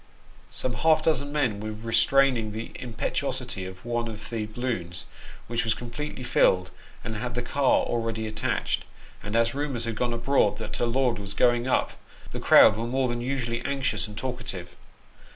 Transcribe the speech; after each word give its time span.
Some 0.49 0.73
half 0.73 1.03
dozen 1.03 1.31
men 1.31 1.59
were 1.59 1.73
restraining 1.73 2.53
the 2.53 2.71
impetuosity 2.73 3.67
of 3.67 3.85
one 3.85 4.07
of 4.07 4.31
the 4.31 4.47
balloons, 4.47 5.05
which 5.45 5.63
was 5.63 5.75
completely 5.75 6.23
filled, 6.23 6.71
and 7.03 7.17
had 7.17 7.35
the 7.35 7.43
car 7.43 7.81
already 7.85 8.25
attached; 8.25 8.83
and 9.21 9.35
as 9.35 9.53
rumours 9.53 9.85
had 9.85 9.93
gone 9.93 10.11
abroad 10.11 10.57
that 10.57 10.79
a 10.79 10.87
Lord 10.87 11.19
was" 11.19 11.35
going 11.35 11.67
up," 11.67 11.91
tho 12.31 12.39
crowd 12.39 12.77
were 12.77 12.87
more 12.87 13.07
than 13.07 13.21
usually 13.21 13.61
anxious 13.63 14.07
and 14.07 14.17
talkative. 14.17 14.75